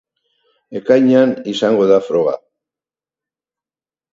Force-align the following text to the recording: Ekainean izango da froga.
Ekainean 0.79 1.35
izango 1.53 1.85
da 1.91 1.99
froga. 2.07 2.33